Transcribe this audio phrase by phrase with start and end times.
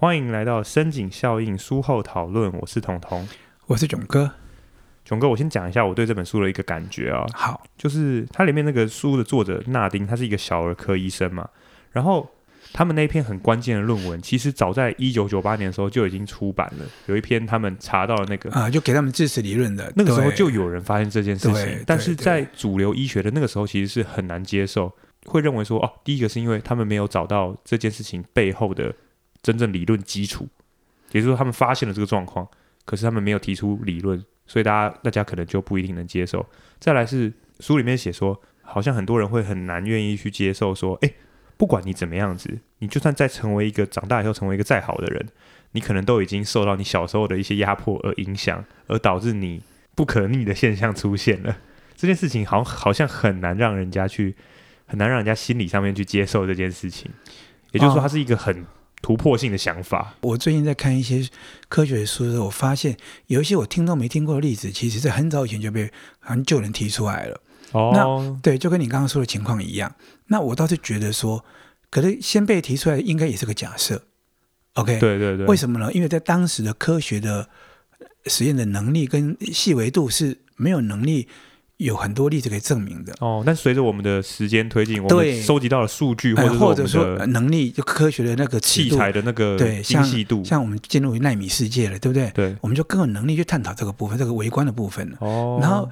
[0.00, 3.28] 欢迎来到深井效应书后讨论，我是彤彤。
[3.66, 4.30] 我是囧哥。
[5.04, 11.48] 囧哥，我先讲一下我对这本书的一个感觉啊，好，就是它里面那个书的作者纳丁，他是一个小儿科医生嘛，
[11.90, 12.30] 然后
[12.72, 24.92] 他们那一篇很关键的论文，其实早在一九九八年的时候就已经出版了，有一篇他们查到了那个啊，就给他们支持理论的，那个时候就有人发现这件事情，但是在主流医学的那个时候，其实是很难接受，
[25.26, 28.94] 会认为说，哦，第一个是因为他们没有找到这件事情背后的
[29.42, 30.48] 真正理论基础，
[31.12, 32.46] 也就是说，他们发现了这个状况，
[32.84, 36.44] 可是他们没有提出理论，所以大家大家可能就不一定能接受。
[36.78, 41.14] 再来是书里面写说，好像很多人会很难愿意去接受说，诶，
[41.56, 45.26] 不管你怎么样子，你就算再成为一个长大以后成为一个再好的人，
[45.72, 49.62] 你可能都已经受到你小时候的一些压迫而影响，而导致你
[49.94, 51.56] 不可逆的现象出现了。
[51.96, 54.36] 这件事情好好像很难让人家去，
[54.86, 57.10] 很难让人家心理上面去接受这件事情。
[57.72, 58.64] 也就是说，哦它是一个很
[59.00, 60.14] 突破性的想法。
[60.22, 61.26] 我最近在看一些
[61.68, 62.96] 科学的书的时候，我发现
[63.26, 67.40] 有一些我听都没听过的例子，其实在很早以前就被很久人提出来了。
[67.72, 69.94] 哦，对，就跟你刚刚说的情况一样。
[70.26, 71.44] 那我倒是觉得说，
[71.90, 74.02] 可是先被提出来，应该也是个假设。
[74.74, 75.92] OK，对对对，为什么呢？
[75.92, 77.48] 因为在当时的科学的
[78.26, 81.28] 实验的能力跟细维度是没有能力
[81.78, 83.14] 有很多例子可以证明的。
[83.20, 92.30] 哦，但随着我们的时间推进，我们对收集到的数据，或呃者说能力，就科学的那个器材的那个对精细度，像我们进入纳米世界了，对不对？
[92.32, 95.18] 对，我们就更有能力去探讨这个部分，这个微观的部分了。
[95.20, 95.88] 哦，然后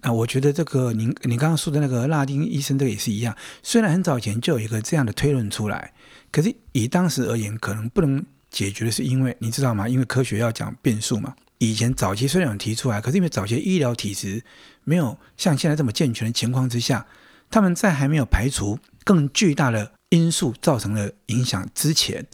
[0.00, 3.34] 啊，我觉得这个您您刚刚说的那个拉丁医生，这个也是一样。
[3.62, 5.92] 虽然很早以前就有一个这样的推论出来，
[6.32, 9.88] 可是以当时而言，可能不能解决的是因为你知道吗？
[9.88, 11.34] 因为科学要讲变数嘛。
[11.60, 14.42] 以前早期虽然有提出来，可是因为早期医疗体制
[14.82, 17.06] 没有像现在这么健全的情况之下，
[17.50, 22.26] 他们在还没有排除更巨大的因素造成的影响之前，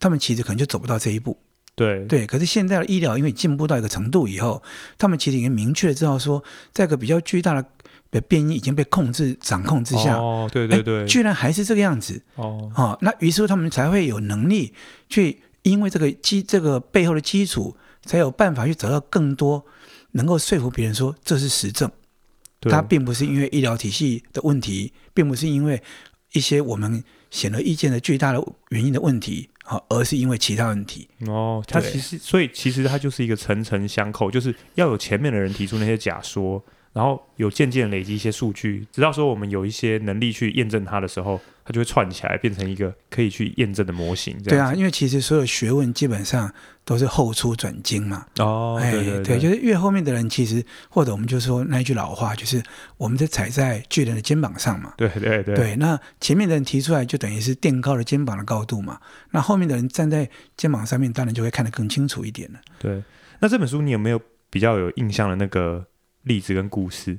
[0.00, 1.38] 他们其实可能就走不到这一步。
[1.74, 2.06] 对。
[2.06, 4.62] 对，可是现在的医疗因为进步到一个程度以后，
[4.96, 7.64] 他们其实已经明确的知道说，在一个比较巨大的
[8.10, 12.22] 的变异已经被控制掌控之下，哦，对对哎对，居然还是这个样子。
[12.36, 14.72] 哦，哦，那于是他们才会有能力
[15.10, 19.64] 去，因为这个基这个背后的基础，才有办法去找到更多
[20.12, 21.90] 能够说服别人说这是实证，
[22.60, 22.70] 对。
[22.70, 25.82] 它并不是因为医疗体系的问题，并不是因为
[26.32, 31.08] 一些我们显而易见的巨大的原因的问题，好、而是因为其他问题。
[31.26, 36.62] 哦，它其实，所以其实它就是一个层层相扣，就是要有前面的人提出那些假说，
[36.92, 44.36] 然后有渐渐累积一些数据，直到说我们有一些能力去验证它的时候，它就会串起来变成一个可以去验证的模型。
[44.42, 46.52] 对啊，因为其实所有学问基本上
[46.84, 48.26] 都是后出转精嘛。
[48.38, 52.62] 哦，哎，对对就是越后面的人，其实或者我们就说那一句老话，就是
[52.98, 54.92] 我们在踩在巨人的肩膀上嘛。
[54.98, 58.98] 对对对对，那前面的人提出来，就等于是垫高了肩膀的高度嘛。
[59.30, 60.28] 那后面的人站在
[60.58, 62.60] 肩膀上面，当然就会看得更清楚一点了。
[62.78, 63.02] 对。
[63.40, 64.20] 那这本书你有没有
[64.50, 65.84] 比较有印象的那个
[66.22, 67.18] 例子跟故事？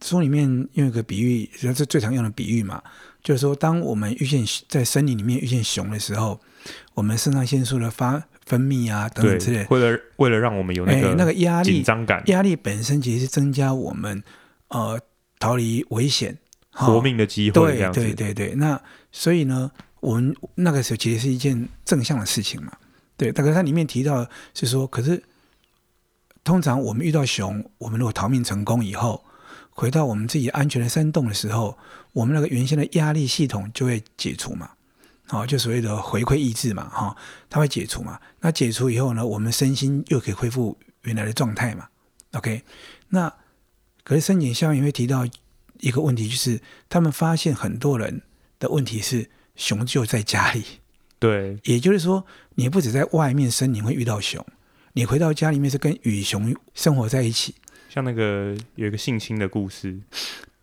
[0.00, 2.80] 书里面用一个比喻，这是最常用的比喻嘛，
[3.22, 6.40] 就是说，当我们遇见在森林里面遇见熊的时候，
[6.94, 14.22] 我们肾上腺素的发分泌啊等等之类，，为了为了让我们有那哎，那个个压力紧张感、压力本身其实是增加我们
[14.68, 15.00] 呃
[15.40, 16.38] 逃离危险、
[16.70, 17.90] 哈活命的机会，对。
[17.92, 18.54] 对对对。
[18.54, 22.72] 那所以呢，我们那个时候其实是一件正向的事情嘛。
[23.16, 25.20] 对，但是它里面提到是说，可是
[26.48, 29.22] 通常我们遇到熊，我们如果逃命成功以后，
[29.68, 31.76] 回到我们自己安全的山洞的时候，
[32.14, 34.70] 我们那个原先的压力系统就会解除嘛。
[35.26, 37.14] 好、就所谓的回馈意志嘛，哈、
[37.50, 38.18] 它会解除嘛。
[38.40, 41.86] 那解除以后呢，我们身心又可以恢复原来的状态嘛。
[42.32, 42.62] OK，
[43.10, 43.30] 那
[44.02, 45.26] 可是深井效应会提到
[45.80, 48.22] 一个问题，就是他们发现很多人
[48.58, 50.64] 的问题是熊就在家里，
[51.18, 54.42] 对也就是说，你不止在外面森林会遇到熊，
[54.98, 57.54] 你回到家里面是跟与熊生活在一起
[57.88, 59.96] 像那个有一个性侵的故事，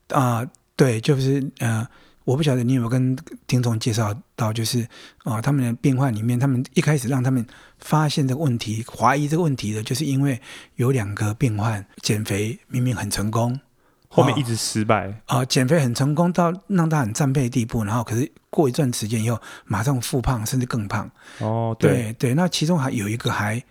[0.10, 1.88] 啊、对，就是呃，
[2.26, 4.86] 我不晓得你有没有跟听众介绍到，就是
[5.24, 7.48] 啊、他们的病患里面，他们一开始让他们
[7.80, 10.38] 发现这个问题、怀疑这个问题的，就是因为
[10.76, 13.60] 有两个病患减肥明明很成功，哦
[14.10, 15.18] 后面一直失败。
[15.28, 21.10] 啊、减肥很成功到让他很赞佩的地步，然后可是过一段时间以后，马上复胖，甚至更胖。
[21.40, 23.64] 哦，对对对，那其中还有一个还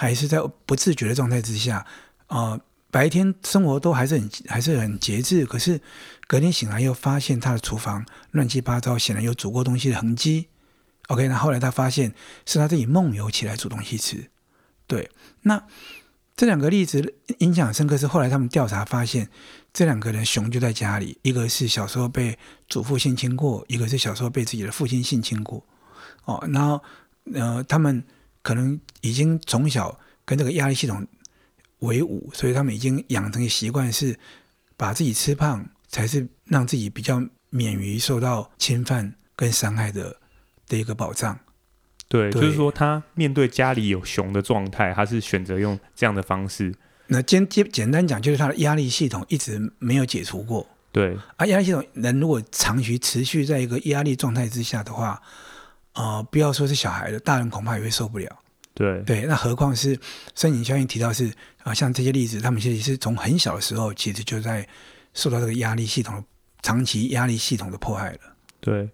[0.00, 1.84] 还是在不自觉的状态之下，
[2.28, 5.80] 呃，白天生活都还是很还是很节制，可是
[6.28, 10.46] 隔天醒来又发现他的厨房乱七八糟，显然有煮过东西的痕迹。
[11.08, 12.14] OK，那后来他发现
[12.46, 14.30] 是他自己梦游起来煮东西吃。
[14.86, 15.10] 对，
[15.42, 15.64] 那
[16.36, 19.28] 这两个例子印象深刻，是后来他们调查发现，
[19.72, 25.64] 这两个人熊就在家里，一个是小时候被祖父性侵过，一个是小时候被自己的父亲性侵过。
[26.24, 26.80] 哦，然后
[27.34, 28.04] 呃，他们
[28.42, 31.06] 可能已经从小跟这个压力系统
[31.80, 34.18] 为伍，所以他们已经养成习惯，是
[34.76, 40.16] 把自己吃胖才是让自己比较免于受到侵犯跟伤害的
[40.66, 41.38] 的一个保障。
[42.08, 46.74] 对，对就是说他面对家里有熊的状态，他是选择用这样的方式。
[47.08, 50.66] 那简简简单讲，就是他的压力系统一直没有解除过。
[50.90, 55.20] 对，啊，压力系统人如果长期持续在一个压力状态之下的话，
[55.98, 58.28] 呃，不要说是小孩了，大人恐怕也会受不了。
[58.72, 59.98] 对，对，那何况是
[60.36, 61.28] 森林效应提到是
[61.64, 64.66] 啊、像这些例子，他们其实是从很小的时候，其实就在
[65.12, 66.24] 受到这个压力系统
[66.62, 68.20] 长期压力系统的迫害了。
[68.60, 68.88] 对。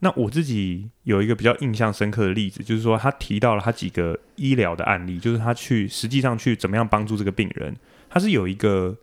[0.00, 7.74] 那我自己有一个比较印象深刻的例子，就是说他提到了他几个医疗的案例，就是他去实际上去怎么样帮助这个病人。
[8.10, 8.94] 他是有一个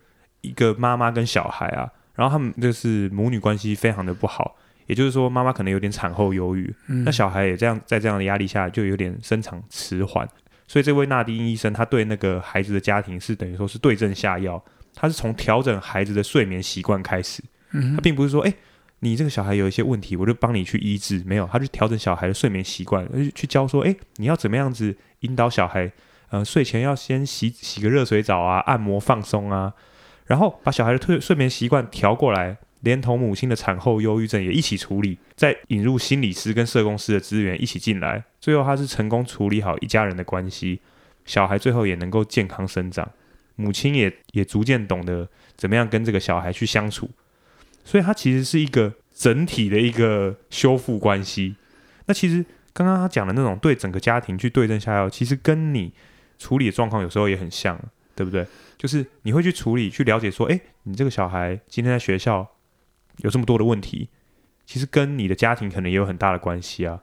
[0.42, 4.56] 一个妈妈跟小孩啊，然后他们就是母女关系非常的不好，
[4.92, 10.28] 也就是说妈妈可能有点产后忧郁，嗯，那小孩也这样在这样的压力下就有点生长迟缓，
[10.68, 14.62] 所以这位纳丁医生他对那个孩子的家庭是等于说是对症下药，
[14.94, 17.42] 他是从调整孩子的睡眠习惯开始，
[17.72, 18.54] 嗯他并不是说哎。
[19.04, 21.24] 你这个小孩有一些问题，我就帮你去医治。
[21.26, 23.04] 没有，他去调整小孩的睡眠习惯，
[23.34, 25.92] 去教说，哎，你要怎么样子引导小孩，
[26.30, 29.74] 呃，睡前要先洗洗个热水澡啊，按摩放松啊，
[30.28, 40.82] 然后把小孩的退睡眠习惯调过来，连同母亲的产后忧郁症也一起处理，再引入心理师跟社工师的资源一起进来，最后他是成功处理好一家人的关系，
[41.26, 43.12] 小孩最后也能够健康生长，
[43.56, 47.10] 母亲也也逐渐懂得怎么样跟这个小孩去相处，
[47.84, 51.56] 所以他其实是一个整体的一个修复关系。
[52.08, 52.44] 那其实
[52.74, 55.94] 刚刚他讲的那种对整个家庭去对症下药，其实跟你
[56.40, 57.80] 处理的状况有时候也很像，
[58.16, 58.46] 对不对？
[58.78, 62.50] 就是你会去处理、去了解说，诶，你这个小孩今天在学校
[63.22, 64.10] 有这么多的问题，
[64.66, 67.02] 其实跟你的家庭可能也有很大的关系啊。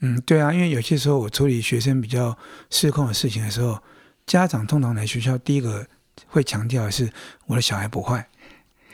[0.00, 2.38] 嗯，对啊，因为有些时候我处理学生比较
[2.70, 3.82] 失控的事情的时候，
[4.26, 5.86] 家长通常来学校第一个
[6.26, 7.10] 会强调的是
[7.46, 8.26] 我的小孩不坏。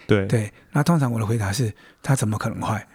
[0.06, 1.72] 对对，那通常我的回答是
[2.02, 2.87] 他怎么可能坏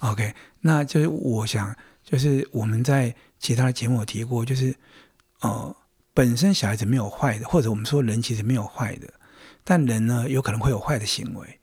[0.00, 4.74] ？OK，那就是我想，就是我们在其他的节目有提过，就是
[5.40, 5.74] 呃，
[6.12, 9.12] 本身小孩子没有坏的，或者我们说人其实没有坏的，
[9.62, 11.58] 但人呢有可能会有坏的行为。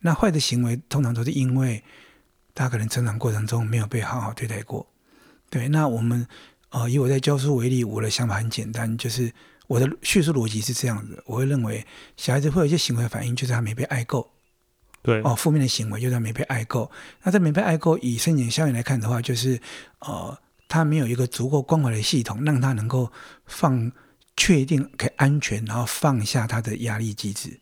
[0.00, 1.82] 那坏的行为通常都是因为
[2.54, 4.86] 他可能成长过程中没有被好好对待过。
[5.48, 6.26] 对，那我们
[6.70, 9.32] 呃以我在教书为例，我的想法很简单，就是
[9.66, 11.86] 我的叙述逻辑是这样子，我会认为
[12.16, 14.30] 小孩子会有一些行为反应，就是他没被爱够。
[15.02, 16.90] 对哦，负面的行为就是他没被爱够。
[17.22, 19.58] 那在没被爱够，以生理效应来看的话，就是
[20.00, 20.38] 呃，
[20.68, 23.10] 他没有一个足够关怀的系统，让他能够
[23.46, 23.90] 放
[24.36, 27.58] 确定可以安全，然后放下他的压力机制。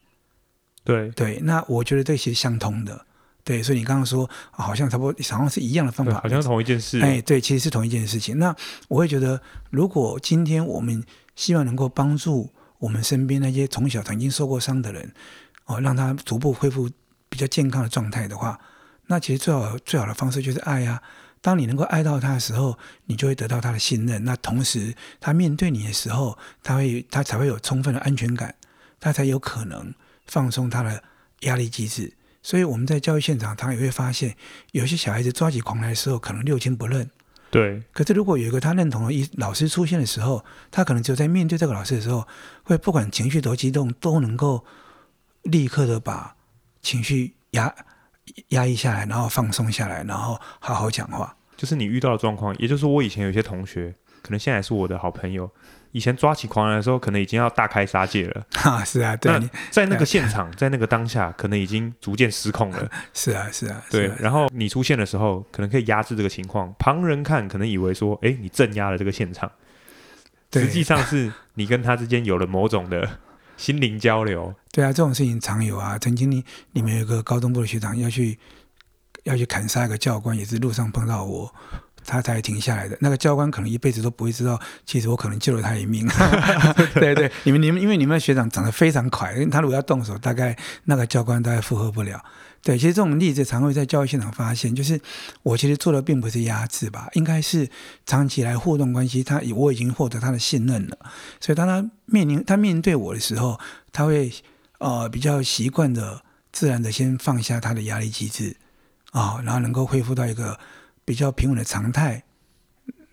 [0.89, 3.05] 对对，那我觉得这些相通的。
[3.45, 6.99] 对，所以你刚刚说、啊好像差不多，好像是一样的方，法，好像是同一件事。
[7.01, 8.39] 哎，对，其实是同一件事情。
[8.39, 8.55] 那
[8.89, 9.41] 我会觉得，
[9.71, 11.05] 如果今天我们
[11.37, 15.13] 希望能够帮助我们身边那些从小曾经受过伤的人，
[15.67, 16.91] 哦，让他逐步恢复
[17.29, 18.59] 比较健康的状态的话，
[19.07, 21.03] 那其实最好最好的方式就是爱啊。
[21.41, 22.77] 当你能够爱到他的时候，
[23.07, 24.25] 你就会得到他的信任。
[24.25, 28.55] 那同时，他面对你的时候，他会他才会有充分的安全感，
[29.01, 29.95] 他才有可能
[30.29, 31.03] 放松他的
[31.41, 32.15] 压力机制。
[32.41, 34.37] 所以我们在教育现场，常常也会发现，
[34.71, 37.11] 有些小孩子抓起狂来的时候，可能六亲不认。
[37.51, 42.27] 对可是如果有一个他认同的一老师出现的时候，他可能只有在面对这个老师的时候，
[42.63, 44.65] 会不管情绪多激动，都能够
[45.43, 46.37] 立刻的把
[46.83, 47.75] 情绪压
[48.49, 51.35] 压抑下来，然后放松下来，然后好好讲话。
[51.57, 55.51] 就是你遇到的状况，也就是，我以前有些同学，可能现在是我的好朋友，
[55.93, 58.47] 以前抓起狂人的时候，可能已经要大开杀戒了。
[58.53, 59.33] 哈， 是啊，对，
[59.71, 62.91] 在那个现场，在那个当下，可能已经逐渐失控了。
[63.15, 69.51] 是啊，是啊，对然后你出现的时候，可能可以压制这个情况，旁人看可能以为说，哎，你镇压了这个现场，
[70.53, 73.19] 实际上是你跟他之间有了某种的
[73.57, 74.55] 心灵交流。
[74.73, 75.99] 对啊，这种事情常有啊。
[75.99, 78.39] 曾经你你们有个高中部的学长要去
[79.25, 81.53] 要去砍杀一个教官，也是路上碰到我，
[82.09, 82.97] 他才停下来的。
[83.01, 86.09] 那个教官可能一辈子都不会知道，其实我可能救了他一命。
[86.95, 92.25] 对对，你们你们因为你们的学长长得非常快，他如果要动手，大概那个教官大概负荷不了。
[92.61, 95.01] 对，其实这种例子常会在教育现场发现，就是
[95.43, 97.69] 我其实做的并不是压制吧，应该是
[98.05, 100.99] 长期来互动关系，他我已经获得他的信任了，
[101.41, 103.61] 所以当他面临他面对我的时候，
[103.93, 104.33] 他会
[104.79, 108.57] 呃比较习惯的、自然的先放下他的压力机制
[109.13, 110.59] 啊、然后能够恢复到一个
[111.09, 112.23] 比较平稳的常态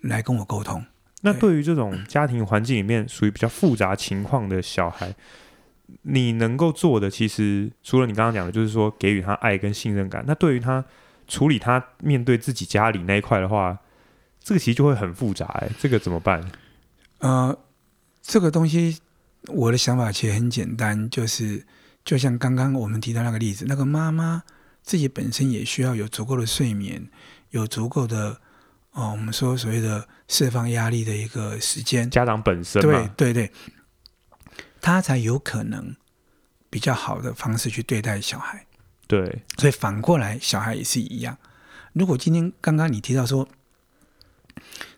[0.02, 0.84] 来跟我沟通。
[1.22, 5.14] 那对对于这种家庭环境里面属于比较复杂情况的小孩，
[6.02, 10.22] 你能够做的，其实除了你刚刚讲的，就是说给予他爱跟信任感。
[10.26, 10.84] 那对于他
[11.26, 13.78] 处理他面对自己家里那一块的话，
[14.44, 16.50] 这个其实就会很复杂哎，这个怎么办？
[17.20, 17.58] 呃，
[18.20, 18.98] 这个东西
[19.46, 21.64] 我的想法其实很简单，就是
[22.04, 24.42] 就像刚刚我们提到那个例子，那个妈妈
[24.82, 27.08] 自己本身也需要有足够的睡眠，
[27.56, 28.40] 有足够的
[28.92, 32.08] 哦，我们说所谓的释放压力的一个时间。
[32.10, 33.52] 家长本身对对对，
[34.80, 35.96] 他才有可能
[36.70, 38.66] 比较好的方式去对待小孩。
[39.06, 41.38] 对，所以反过来，小孩也是一样。
[41.92, 43.48] 如果今天刚刚你提到说，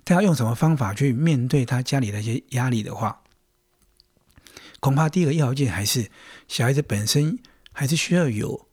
[0.04, 3.20] 他要用什么方法去面对他家里的一些压力的话，
[4.80, 6.10] 恐怕第一个要件还是
[6.48, 7.38] 小孩子本身
[7.72, 8.66] 还是需要有，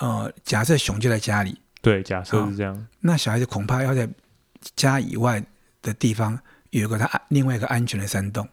[0.00, 4.08] 呃，假设熊就在家里，对，假设是这样，那小孩子恐怕要在
[4.74, 5.44] 家以外
[5.82, 6.38] 的地方
[6.70, 8.48] 有一个他另外一个安全的山洞。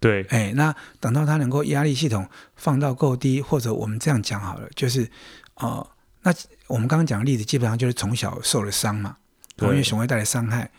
[0.00, 5.08] 对，哎，那等到他能够压力系统放到够低，或者我们这样讲好了，就是，
[5.54, 5.90] 呃，
[6.22, 6.34] 那
[6.66, 9.16] 我们刚刚讲的例子，基本上就是从小受了伤嘛，
[9.58, 10.70] 因为熊会带来伤害。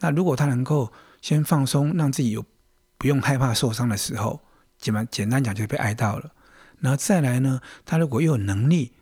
[0.00, 0.92] 那如果他能够
[1.22, 2.44] 先放松，让自己有
[2.98, 4.40] 不用害怕受伤的时候，
[4.78, 6.30] 简单简单讲就是被爱到了。
[6.80, 8.92] 然后再来呢，他如果又有能力，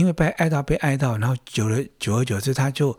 [0.00, 2.98] 因为被爱到被爱到，然后久了久而久之，他就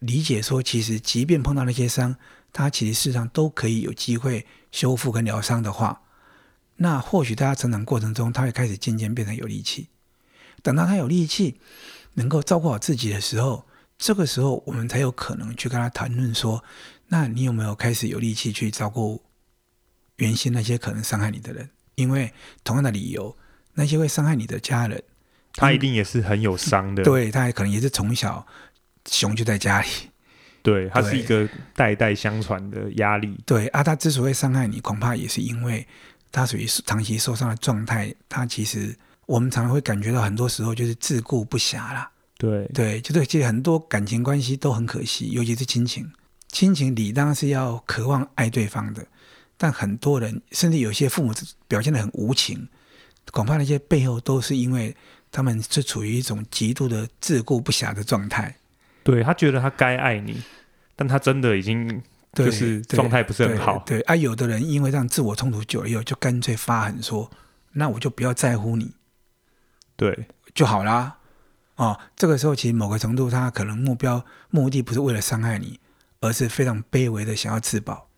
[0.00, 2.14] 理解说，其实即便碰到那些伤。
[2.52, 6.02] 他其实事实上都可以有机会修复跟疗伤的话，
[6.76, 9.88] 那或许在他成长过程中，他会开始渐渐变成有力气。
[10.62, 11.58] 等到他有力气，
[12.12, 13.64] 能够照顾好自己的时候，
[13.96, 16.62] 这个时候我们才有可能去跟他谈论说：，
[17.06, 19.22] 那你有没有开始有力气去照顾
[20.16, 21.70] 原先那些可能伤害你的人？
[21.94, 23.34] 因为同样的理由，
[23.72, 25.02] 那些会伤害你的家人，
[25.54, 27.02] 他一定也是很有伤的。
[27.02, 28.46] 对他可能也是从小
[29.06, 29.88] 熊就在家里。
[30.62, 33.38] 对，他是一个代代相传的压力。
[33.44, 35.86] 对啊，他之所以伤害你，恐怕也是因为
[36.32, 38.14] 他属于长期受伤的状态。
[38.30, 38.96] 他其实
[39.26, 42.10] 我们常常会感觉到，很多时候就是自顾不暇啦。
[42.38, 46.10] 对对，就是其实很多感情关系都很可惜，尤其是亲情。
[46.48, 49.06] 亲情理当是要渴望爱对方的，
[49.58, 51.34] 但很多人甚至有些父母
[51.68, 52.66] 表现的很无情，
[53.32, 54.96] 恐怕那些背后都是因为
[55.34, 58.54] 他们是处于一种极度的自顾不暇的状态。
[59.02, 60.40] 对他觉得他该爱你，
[60.94, 62.00] 但他真的已经
[62.32, 63.82] 就是状态不是很好。
[63.84, 67.28] 对啊，有的人因为这样自我冲突久了以后，就干脆发狠说
[67.74, 68.94] ：“那我就不要在乎你，
[69.96, 71.18] 对就好啦。”
[71.74, 75.80] 哦，这个时候其实某个程度，他可能目标目的不是为了伤害你，
[76.20, 78.08] 而是非常卑微的想要自保。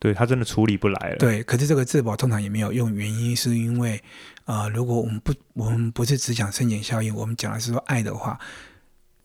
[0.00, 1.16] 对他真的处理不来了。
[1.18, 4.02] 对，可是这个自保通常也没有用，原因是因为
[4.46, 8.40] 呃，如果我们不我们不是只讲生减效应，我们讲的是说爱的话。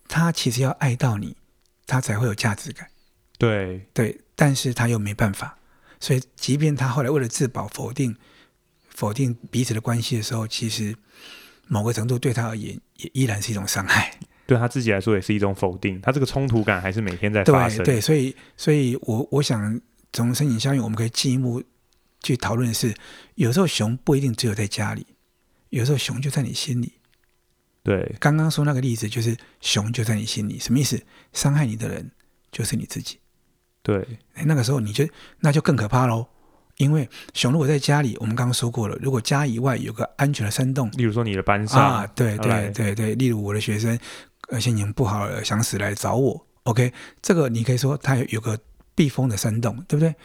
[0.07, 1.35] 他其实要爱到你，
[1.87, 2.87] 他才会有价值感。
[3.39, 5.57] 对对，但是他又没办法，
[5.99, 8.15] 所以即便他后来为了自保否定
[8.89, 10.95] 否定彼此的关系的时候，其实
[11.67, 14.11] 某个程度对他而言也依然是一种伤害。
[14.45, 17.83] 对他自己来说也是一种否定，他这个冲突感还是每天在发生。
[17.83, 19.81] 对，所以所以我我想
[20.15, 21.61] 从身影效应，我们可以进一步
[22.23, 22.95] 去讨论的是，
[23.35, 25.05] 有时候熊不一定只有在家里，
[25.69, 26.93] 有时候熊就在你心里。
[27.83, 30.99] 对，刚刚说那个例子就是熊就在你心里，什么意思？
[31.33, 32.09] 伤害你的人
[32.51, 33.19] 就是你自己。
[33.83, 34.03] 对，
[34.45, 35.07] 那个时候你就
[35.41, 36.25] 那就更可怕喽，
[36.77, 43.99] 因为熊如果在家里，我们刚刚说过了，如果家以外有个安全的山洞，例如说你的班上啊，对对对对，例如我的学生
[44.47, 46.91] 呃心情不好想死来找我，OK，
[47.21, 48.57] 这个你可以说他有个
[48.95, 50.15] 避风的山洞，对不对？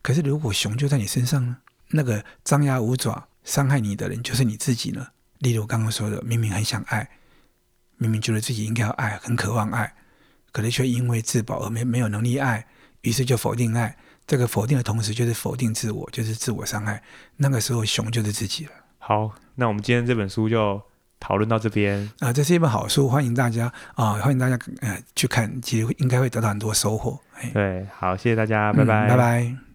[0.00, 1.58] 可是如果熊就在你身上呢，
[1.88, 5.08] 那个张牙舞爪伤害你的人就是你自己呢。
[5.40, 7.10] 例如刚刚说的，明明很想爱，
[7.98, 9.94] 明明觉得自己应该要爱，很渴望爱，
[10.52, 12.66] 可是却因为自保而没没有能力爱，
[13.02, 13.96] 于是就否定爱。
[14.26, 17.02] 这个否定的同时，就是否定自我，就是自我伤害。
[17.36, 18.72] 那个时候，熊就是自己了。
[18.98, 20.80] 好，那我们今天这本书就
[21.20, 27.20] 讨论到这边啊，这是一本好书，欢迎大家啊，欢迎大家呃去看，其实应该会得到很多收获。
[27.52, 29.69] 对，好，谢谢大家，拜拜，拜拜。